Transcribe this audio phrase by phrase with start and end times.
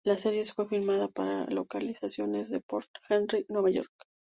[0.03, 3.91] La serie fue filmada para con localizaciones en Port Henry, Nueva York.